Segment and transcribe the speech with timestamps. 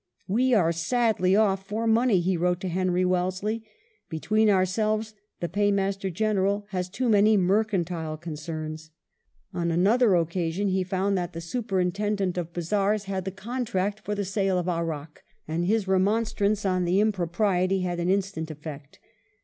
[0.27, 3.63] "We are sadly off for money," he wrote to Henry Wellesley."
[4.09, 8.89] Between ourselves, the l^aymaster General has too many mercantile concerns."
[9.53, 14.25] On another occasion he found that the Superintendent of Bazaars had the contract for the
[14.25, 18.97] sale of arrack, and his remonstrance on the impropriety had an instant effect.